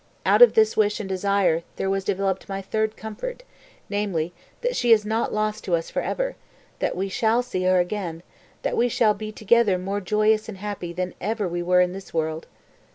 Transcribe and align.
Out 0.25 0.41
of 0.41 0.53
this 0.55 0.75
wish 0.75 0.99
and 0.99 1.07
desire 1.07 1.61
there 1.75 1.87
was 1.87 2.03
developed 2.03 2.49
my 2.49 2.59
third 2.59 2.97
comfort, 2.97 3.43
namely, 3.87 4.33
that 4.61 4.75
she 4.75 4.91
is 4.91 5.05
not 5.05 5.31
lost 5.31 5.63
to 5.65 5.75
us 5.75 5.91
forever, 5.91 6.35
that 6.79 6.97
we 6.97 7.07
shall 7.07 7.43
see 7.43 7.65
her 7.65 7.79
again, 7.79 8.23
that 8.63 8.75
we 8.75 8.89
shall 8.89 9.13
be 9.13 9.31
together 9.31 9.77
more 9.77 10.01
joyous 10.01 10.49
and 10.49 10.57
happy 10.57 10.91
than 10.91 11.13
ever 11.21 11.47
we 11.47 11.61
were 11.61 11.81
in 11.81 11.93
this 11.93 12.15
world. 12.15 12.47